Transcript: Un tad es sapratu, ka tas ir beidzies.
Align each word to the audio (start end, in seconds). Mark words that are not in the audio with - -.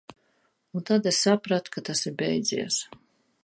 Un 0.79 0.83
tad 0.87 1.09
es 1.11 1.21
sapratu, 1.25 1.73
ka 1.75 1.85
tas 1.91 2.03
ir 2.11 2.17
beidzies. 2.23 2.83